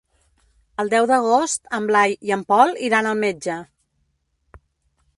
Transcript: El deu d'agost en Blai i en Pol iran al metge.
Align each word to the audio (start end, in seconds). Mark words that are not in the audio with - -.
El 0.83 0.89
deu 0.93 1.07
d'agost 1.11 1.69
en 1.79 1.87
Blai 1.91 2.17
i 2.31 2.35
en 2.39 2.47
Pol 2.55 2.75
iran 2.91 3.11
al 3.13 3.23
metge. 3.23 3.63